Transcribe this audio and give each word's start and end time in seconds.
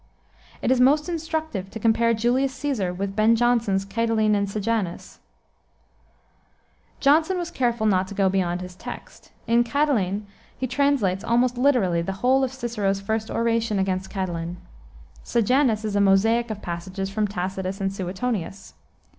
It 0.63 0.71
is 0.71 0.81
most 0.81 1.07
instructive 1.07 1.69
to 1.69 1.79
compare 1.79 2.15
Julius 2.15 2.55
Caesar 2.55 2.91
with 2.91 3.15
Ben 3.15 3.35
Jonson's 3.35 3.85
Catiline 3.85 4.33
and 4.33 4.49
Sejanus. 4.49 5.19
Jonson 6.99 7.37
was 7.37 7.51
careful 7.51 7.85
not 7.85 8.07
to 8.07 8.15
go 8.15 8.27
beyond 8.27 8.61
his 8.61 8.75
text. 8.75 9.31
In 9.45 9.63
Catiline 9.63 10.23
he 10.57 10.65
translates 10.65 11.23
almost 11.23 11.55
literally 11.55 12.01
the 12.01 12.13
whole 12.25 12.43
of 12.43 12.51
Cicero's 12.51 12.99
first 12.99 13.29
oration 13.29 13.77
against 13.77 14.09
Catiline. 14.09 14.55
Sejanus 15.21 15.85
is 15.85 15.95
a 15.95 16.01
mosaic 16.01 16.49
of 16.49 16.63
passages, 16.63 17.11
from 17.11 17.27
Tacitus 17.27 17.79
and 17.79 17.93
Suetonius. 17.93 18.73